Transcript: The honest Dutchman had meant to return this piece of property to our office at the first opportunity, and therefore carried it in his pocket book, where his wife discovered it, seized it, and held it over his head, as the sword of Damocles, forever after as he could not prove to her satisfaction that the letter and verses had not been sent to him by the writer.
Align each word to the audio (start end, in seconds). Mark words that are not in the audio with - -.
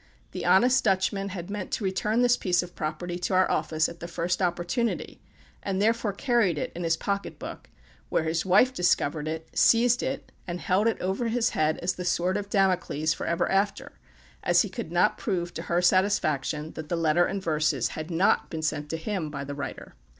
The 0.31 0.45
honest 0.47 0.83
Dutchman 0.83 1.29
had 1.29 1.51
meant 1.51 1.69
to 1.73 1.83
return 1.83 2.23
this 2.23 2.35
piece 2.35 2.63
of 2.63 2.73
property 2.75 3.19
to 3.19 3.35
our 3.35 3.47
office 3.51 3.87
at 3.87 3.99
the 3.99 4.07
first 4.07 4.41
opportunity, 4.41 5.21
and 5.61 5.79
therefore 5.79 6.11
carried 6.11 6.57
it 6.57 6.71
in 6.75 6.83
his 6.83 6.97
pocket 6.97 7.37
book, 7.37 7.69
where 8.09 8.23
his 8.23 8.43
wife 8.43 8.73
discovered 8.73 9.27
it, 9.27 9.47
seized 9.53 10.01
it, 10.01 10.31
and 10.47 10.59
held 10.59 10.87
it 10.87 10.99
over 11.01 11.27
his 11.27 11.51
head, 11.51 11.77
as 11.83 11.93
the 11.93 12.03
sword 12.03 12.35
of 12.35 12.49
Damocles, 12.49 13.13
forever 13.13 13.47
after 13.51 13.99
as 14.43 14.63
he 14.63 14.69
could 14.69 14.91
not 14.91 15.19
prove 15.19 15.53
to 15.53 15.61
her 15.69 15.83
satisfaction 15.83 16.71
that 16.71 16.89
the 16.89 16.95
letter 16.97 17.25
and 17.27 17.39
verses 17.43 17.89
had 17.89 18.09
not 18.09 18.49
been 18.49 18.63
sent 18.63 18.89
to 18.89 18.97
him 18.97 19.29
by 19.29 19.43
the 19.43 19.53
writer. 19.53 19.93